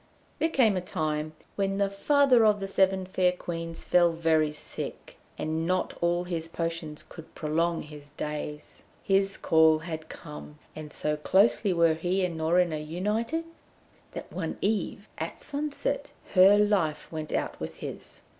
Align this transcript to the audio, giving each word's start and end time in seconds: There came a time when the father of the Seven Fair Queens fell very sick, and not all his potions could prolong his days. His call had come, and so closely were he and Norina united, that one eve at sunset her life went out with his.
There 0.39 0.49
came 0.49 0.75
a 0.75 0.81
time 0.81 1.33
when 1.55 1.77
the 1.77 1.87
father 1.87 2.43
of 2.43 2.59
the 2.59 2.67
Seven 2.67 3.05
Fair 3.05 3.31
Queens 3.31 3.83
fell 3.83 4.11
very 4.13 4.51
sick, 4.51 5.19
and 5.37 5.67
not 5.67 5.95
all 6.01 6.23
his 6.23 6.47
potions 6.47 7.03
could 7.07 7.35
prolong 7.35 7.83
his 7.83 8.09
days. 8.09 8.81
His 9.03 9.37
call 9.37 9.77
had 9.85 10.09
come, 10.09 10.57
and 10.75 10.91
so 10.91 11.17
closely 11.17 11.71
were 11.71 11.93
he 11.93 12.25
and 12.25 12.35
Norina 12.35 12.79
united, 12.79 13.43
that 14.13 14.33
one 14.33 14.57
eve 14.59 15.07
at 15.19 15.39
sunset 15.39 16.09
her 16.33 16.57
life 16.57 17.11
went 17.11 17.31
out 17.31 17.59
with 17.59 17.75
his. 17.75 18.23